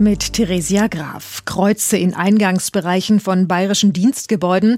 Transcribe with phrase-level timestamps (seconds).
[0.00, 1.44] Mit Theresia Graf.
[1.44, 4.76] Kreuze in Eingangsbereichen von bayerischen Dienstgebäuden,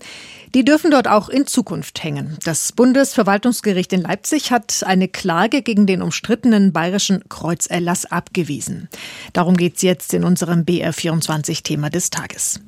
[0.54, 2.38] die dürfen dort auch in Zukunft hängen.
[2.42, 8.88] Das Bundesverwaltungsgericht in Leipzig hat eine Klage gegen den umstrittenen bayerischen Kreuzerlass abgewiesen.
[9.34, 12.60] Darum geht es jetzt in unserem BR24-Thema des Tages.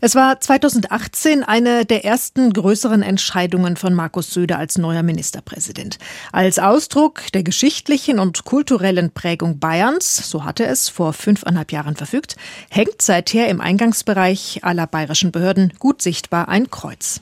[0.00, 5.98] Es war 2018 eine der ersten größeren Entscheidungen von Markus Söder als neuer Ministerpräsident.
[6.32, 12.36] Als Ausdruck der geschichtlichen und kulturellen Prägung Bayerns, so hatte es vor fünfeinhalb Jahren verfügt,
[12.70, 17.20] hängt seither im Eingangsbereich aller bayerischen Behörden gut sichtbar ein Kreuz.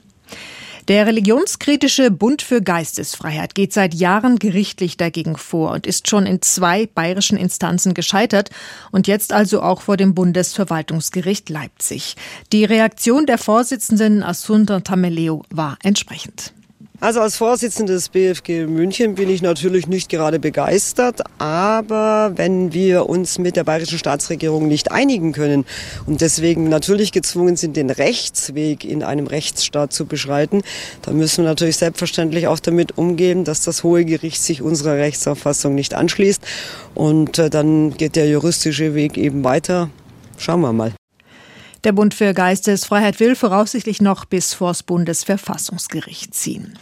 [0.89, 6.43] Der religionskritische Bund für Geistesfreiheit geht seit Jahren gerichtlich dagegen vor und ist schon in
[6.43, 8.51] zwei bayerischen Instanzen gescheitert
[8.91, 12.17] und jetzt also auch vor dem Bundesverwaltungsgericht Leipzig.
[12.53, 16.53] Die Reaktion der Vorsitzenden Assunta Tameleo war entsprechend.
[17.01, 23.09] Also als Vorsitzende des BFG München bin ich natürlich nicht gerade begeistert, aber wenn wir
[23.09, 25.67] uns mit der bayerischen Staatsregierung nicht einigen können
[26.07, 30.63] und deswegen natürlich gezwungen sind, den Rechtsweg in einem Rechtsstaat zu beschreiten,
[31.03, 35.75] dann müssen wir natürlich selbstverständlich auch damit umgehen, dass das Hohe Gericht sich unserer Rechtsauffassung
[35.75, 36.43] nicht anschließt
[36.95, 39.91] und äh, dann geht der juristische Weg eben weiter.
[40.39, 40.93] Schauen wir mal.
[41.85, 46.79] Der Bund für Geistesfreiheit will voraussichtlich noch bis vors Bundesverfassungsgericht ziehen.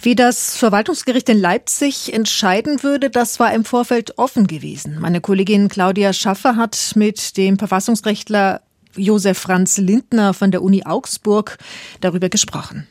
[0.00, 4.98] Wie das Verwaltungsgericht in Leipzig entscheiden würde, das war im Vorfeld offen gewesen.
[5.00, 8.60] Meine Kollegin Claudia Schaffer hat mit dem Verfassungsrechtler
[8.94, 11.58] Josef Franz Lindner von der Uni Augsburg
[12.00, 12.86] darüber gesprochen.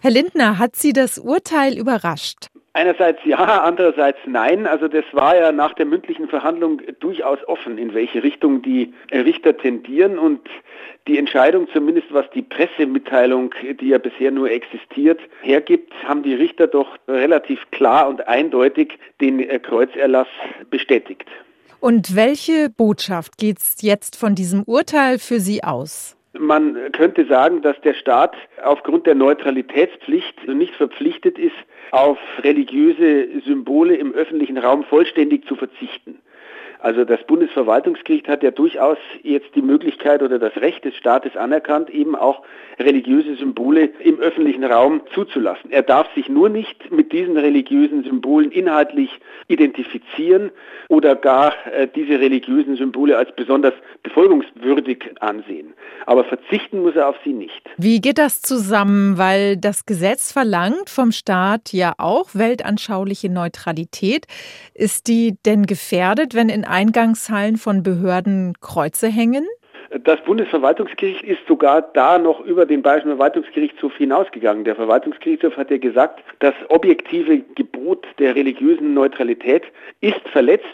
[0.00, 2.50] Herr Lindner, hat Sie das Urteil überrascht?
[2.74, 4.66] Einerseits ja, andererseits nein.
[4.66, 9.56] Also das war ja nach der mündlichen Verhandlung durchaus offen, in welche Richtung die Richter
[9.56, 10.40] tendieren und
[11.06, 16.66] die Entscheidung, zumindest was die Pressemitteilung, die ja bisher nur existiert, hergibt, haben die Richter
[16.66, 20.28] doch relativ klar und eindeutig den Kreuzerlass
[20.70, 21.26] bestätigt.
[21.80, 26.17] Und welche Botschaft geht jetzt von diesem Urteil für Sie aus?
[26.38, 31.56] Man könnte sagen, dass der Staat aufgrund der Neutralitätspflicht nicht verpflichtet ist,
[31.90, 36.20] auf religiöse Symbole im öffentlichen Raum vollständig zu verzichten.
[36.80, 41.90] Also das Bundesverwaltungsgericht hat ja durchaus jetzt die Möglichkeit oder das Recht des Staates anerkannt,
[41.90, 42.42] eben auch
[42.78, 45.72] religiöse Symbole im öffentlichen Raum zuzulassen.
[45.72, 49.10] Er darf sich nur nicht mit diesen religiösen Symbolen inhaltlich
[49.48, 50.50] identifizieren
[50.88, 55.74] oder gar äh, diese religiösen Symbole als besonders befolgungswürdig ansehen.
[56.06, 57.62] Aber verzichten muss er auf sie nicht.
[57.76, 59.18] Wie geht das zusammen?
[59.18, 64.26] Weil das Gesetz verlangt vom Staat ja auch weltanschauliche Neutralität.
[64.74, 69.46] Ist die denn gefährdet, wenn in Eingangshallen von Behörden Kreuze hängen?
[70.04, 74.64] Das Bundesverwaltungsgericht ist sogar da noch über den Bayerischen Verwaltungsgerichtshof hinausgegangen.
[74.64, 79.62] Der Verwaltungsgerichtshof hat ja gesagt, das objektive Gebot der religiösen Neutralität
[80.00, 80.66] ist verletzt.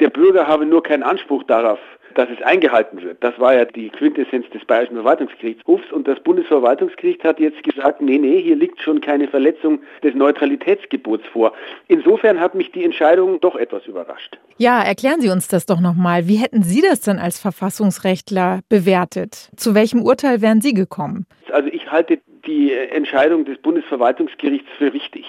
[0.00, 1.78] Der Bürger habe nur keinen Anspruch darauf,
[2.14, 3.22] dass es eingehalten wird.
[3.22, 8.18] Das war ja die Quintessenz des Bayerischen Verwaltungsgerichtshofs und das Bundesverwaltungsgericht hat jetzt gesagt, nee,
[8.18, 11.52] nee, hier liegt schon keine Verletzung des Neutralitätsgebots vor.
[11.88, 14.38] Insofern hat mich die Entscheidung doch etwas überrascht.
[14.56, 16.26] Ja, erklären Sie uns das doch nochmal.
[16.28, 19.50] Wie hätten Sie das denn als Verfassungsrechtler bewertet?
[19.56, 21.26] Zu welchem Urteil wären Sie gekommen?
[21.52, 25.24] Also ich halte die Entscheidung des Bundesverwaltungsgerichts für richtig.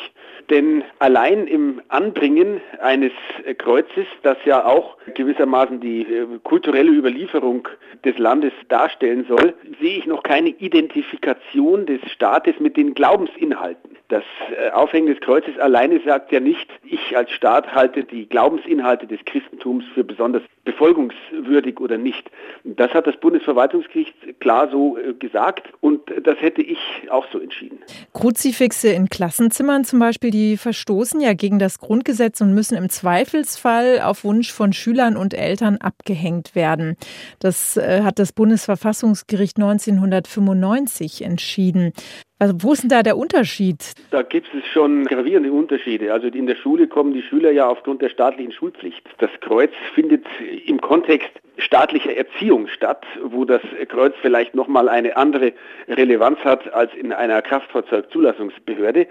[0.50, 3.12] Denn allein im Anbringen eines
[3.60, 7.68] Kreuzes, das ja auch gewissermaßen die äh, kulturelle Überlieferung
[8.04, 13.99] des Landes darstellen soll, sehe ich noch keine Identifikation des Staates mit den Glaubensinhalten.
[14.10, 14.24] Das
[14.58, 19.20] äh, Aufhängen des Kreuzes alleine sagt ja nicht, ich als Staat halte die Glaubensinhalte des
[19.24, 22.30] Christentums für besonders befolgungswürdig oder nicht.
[22.64, 26.80] Das hat das Bundesverwaltungsgericht klar so äh, gesagt und das hätte ich
[27.12, 27.78] auch so entschieden.
[28.14, 34.02] Kruzifixe in Klassenzimmern zum Beispiel, die verstoßen ja gegen das Grundgesetz und müssen im Zweifelsfall
[34.02, 36.98] auf Wunsch von Schülern und Eltern abgehängt werden.
[37.40, 41.94] Das äh, hat das Bundesverfassungsgericht 1995 entschieden.
[42.40, 43.94] Also wo ist denn da der Unterschied?
[44.12, 46.14] Da gibt es schon gravierende Unterschiede.
[46.14, 49.04] Also in der Schule kommen die Schüler ja aufgrund der staatlichen Schulpflicht.
[49.18, 50.26] Das Kreuz findet
[50.66, 51.30] im Kontext
[51.60, 55.54] staatlicher Erziehung statt, wo das Kreuz vielleicht nochmal eine andere
[55.88, 59.08] Relevanz hat als in einer Kraftfahrzeugzulassungsbehörde.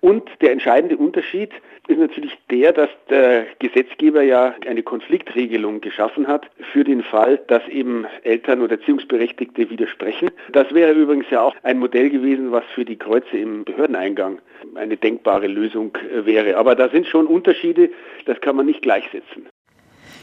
[0.00, 1.50] Und der entscheidende Unterschied
[1.88, 7.66] ist natürlich der, dass der Gesetzgeber ja eine Konfliktregelung geschaffen hat für den Fall, dass
[7.68, 10.30] eben Eltern oder Erziehungsberechtigte widersprechen.
[10.52, 14.38] Das wäre übrigens ja auch ein Modell gewesen, was für die Kreuze im Behördeneingang
[14.74, 16.56] eine denkbare Lösung wäre.
[16.56, 17.90] Aber da sind schon Unterschiede,
[18.24, 19.49] das kann man nicht gleichsetzen.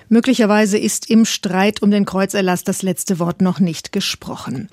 [0.09, 4.69] Möglicherweise ist im Streit um den Kreuzerlass das letzte Wort noch nicht gesprochen.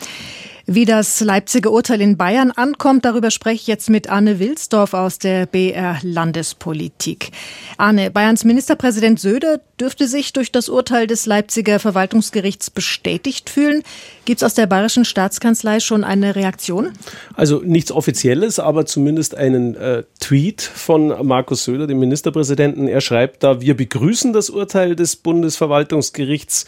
[0.66, 5.18] Wie das Leipziger Urteil in Bayern ankommt, darüber spreche ich jetzt mit Arne Wilsdorf aus
[5.18, 7.32] der BR Landespolitik.
[7.76, 13.82] Arne, Bayerns Ministerpräsident Söder dürfte sich durch das Urteil des Leipziger Verwaltungsgerichts bestätigt fühlen.
[14.24, 16.92] Gibt es aus der bayerischen Staatskanzlei schon eine Reaktion?
[17.34, 22.88] Also nichts Offizielles, aber zumindest einen äh, Tweet von Markus Söder, dem Ministerpräsidenten.
[22.88, 26.66] Er schreibt da, wir begrüßen das Urteil des Bundesverwaltungsgerichts.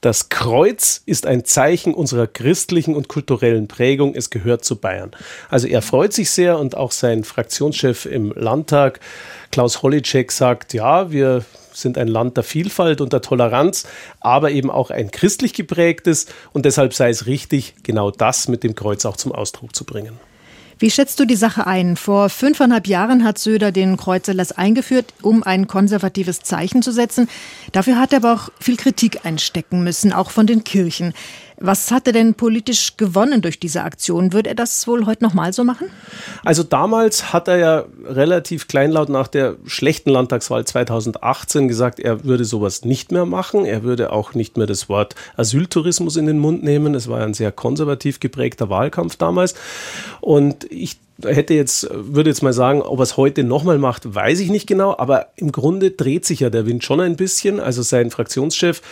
[0.00, 4.14] Das Kreuz ist ein Zeichen unserer christlichen und kulturellen Prägung.
[4.14, 5.10] Es gehört zu Bayern.
[5.48, 9.00] Also er freut sich sehr und auch sein Fraktionschef im Landtag,
[9.52, 11.44] Klaus Hollitschek, sagt, ja, wir
[11.76, 13.86] sind ein Land der Vielfalt und der Toleranz,
[14.20, 18.74] aber eben auch ein christlich geprägtes und deshalb sei es richtig, genau das mit dem
[18.74, 20.18] Kreuz auch zum Ausdruck zu bringen.
[20.78, 21.96] Wie schätzt du die Sache ein?
[21.96, 27.30] Vor fünfeinhalb Jahren hat Söder den Kreuzerlass eingeführt, um ein konservatives Zeichen zu setzen.
[27.72, 31.14] Dafür hat er aber auch viel Kritik einstecken müssen, auch von den Kirchen.
[31.58, 34.34] Was hat er denn politisch gewonnen durch diese Aktion?
[34.34, 35.88] Würde er das wohl heute nochmal so machen?
[36.44, 42.44] Also damals hat er ja relativ kleinlaut nach der schlechten Landtagswahl 2018 gesagt, er würde
[42.44, 43.64] sowas nicht mehr machen.
[43.64, 46.94] Er würde auch nicht mehr das Wort Asyltourismus in den Mund nehmen.
[46.94, 49.54] Es war ein sehr konservativ geprägter Wahlkampf damals.
[50.26, 54.40] Und ich hätte jetzt, würde jetzt mal sagen, ob er es heute nochmal macht, weiß
[54.40, 57.60] ich nicht genau, aber im Grunde dreht sich ja der Wind schon ein bisschen.
[57.60, 58.82] Also sein Fraktionschef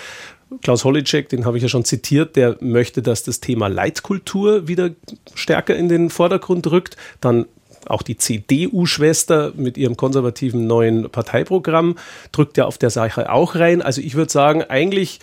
[0.63, 4.91] Klaus Hollitschek, den habe ich ja schon zitiert, der möchte, dass das Thema Leitkultur wieder
[5.35, 6.97] stärker in den Vordergrund rückt.
[7.21, 7.47] Dann
[7.87, 11.97] auch die CDU-Schwester mit ihrem konservativen neuen Parteiprogramm
[12.33, 13.83] drückt ja auf der Sache auch rein.
[13.83, 15.21] Also ich würde sagen, eigentlich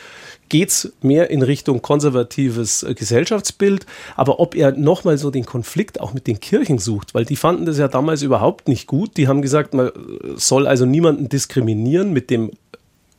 [0.51, 3.85] geht es mehr in Richtung konservatives Gesellschaftsbild.
[4.17, 7.65] Aber ob er nochmal so den Konflikt auch mit den Kirchen sucht, weil die fanden
[7.65, 9.15] das ja damals überhaupt nicht gut.
[9.15, 9.91] Die haben gesagt, man
[10.35, 12.51] soll also niemanden diskriminieren mit dem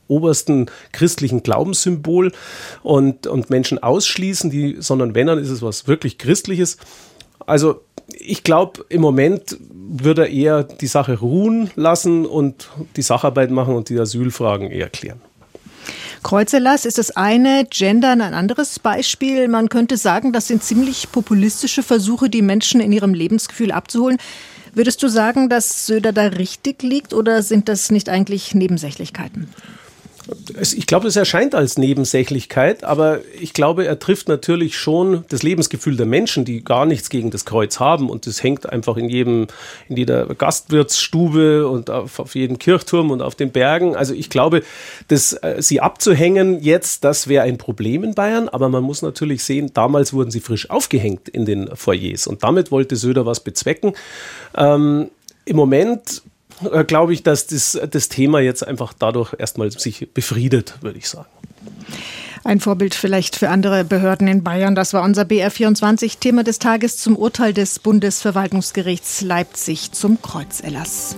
[0.07, 2.31] obersten christlichen Glaubenssymbol
[2.83, 6.77] und, und Menschen ausschließen, die, sondern wenn, dann ist es was wirklich Christliches.
[7.47, 13.51] Also ich glaube, im Moment würde er eher die Sache ruhen lassen und die Sacharbeit
[13.51, 15.21] machen und die Asylfragen eher klären.
[16.23, 19.49] Kreuzellass ist das eine, Gendern ein anderes Beispiel.
[19.49, 24.17] Man könnte sagen, das sind ziemlich populistische Versuche, die Menschen in ihrem Lebensgefühl abzuholen.
[24.73, 29.49] Würdest du sagen, dass Söder da richtig liegt oder sind das nicht eigentlich Nebensächlichkeiten?
[30.57, 35.97] Ich glaube, es erscheint als Nebensächlichkeit, aber ich glaube, er trifft natürlich schon das Lebensgefühl
[35.97, 39.47] der Menschen, die gar nichts gegen das Kreuz haben und das hängt einfach in jedem,
[39.89, 43.95] in jeder Gastwirtsstube und auf, auf jedem Kirchturm und auf den Bergen.
[43.95, 44.63] Also ich glaube,
[45.09, 49.43] das, äh, sie abzuhängen jetzt, das wäre ein Problem in Bayern, aber man muss natürlich
[49.43, 53.93] sehen, damals wurden sie frisch aufgehängt in den Foyers und damit wollte Söder was bezwecken.
[54.55, 55.09] Ähm,
[55.45, 56.23] Im Moment
[56.71, 61.09] äh, glaube ich, dass das, das Thema jetzt einfach dadurch erstmal sich befriedet, würde ich
[61.09, 61.27] sagen.
[62.45, 64.75] Ein Vorbild vielleicht für andere Behörden in Bayern.
[64.75, 71.15] Das war unser BR24 Thema des Tages zum Urteil des Bundesverwaltungsgerichts Leipzig zum Kreuzellers.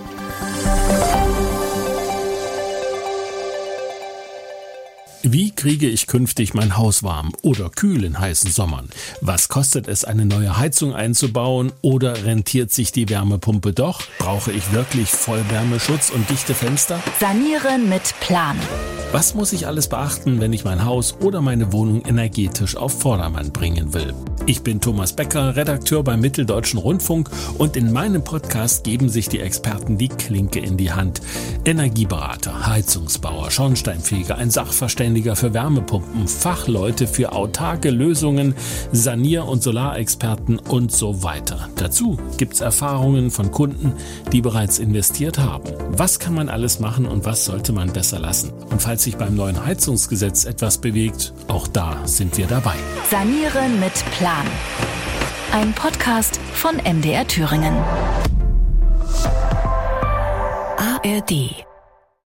[5.28, 8.88] Wie kriege ich künftig mein Haus warm oder kühl in heißen Sommern?
[9.20, 14.02] Was kostet es, eine neue Heizung einzubauen oder rentiert sich die Wärmepumpe doch?
[14.20, 17.02] Brauche ich wirklich Vollwärmeschutz und dichte Fenster?
[17.18, 18.56] Sanieren mit Plan.
[19.16, 23.50] Was muss ich alles beachten, wenn ich mein Haus oder meine Wohnung energetisch auf Vordermann
[23.50, 24.12] bringen will?
[24.44, 29.40] Ich bin Thomas Becker, Redakteur beim Mitteldeutschen Rundfunk und in meinem Podcast geben sich die
[29.40, 31.22] Experten die Klinke in die Hand.
[31.64, 38.54] Energieberater, Heizungsbauer, Schornsteinfeger, ein Sachverständiger für Wärmepumpen, Fachleute für autarke Lösungen,
[38.92, 41.70] Sanier- und Solarexperten und so weiter.
[41.76, 43.94] Dazu gibt's Erfahrungen von Kunden,
[44.30, 45.72] die bereits investiert haben.
[45.88, 48.52] Was kann man alles machen und was sollte man besser lassen?
[48.70, 52.74] Und falls sich beim neuen Heizungsgesetz etwas bewegt, auch da sind wir dabei.
[53.08, 54.46] Sanieren mit Plan.
[55.52, 57.74] Ein Podcast von MDR Thüringen.
[60.76, 61.65] ARD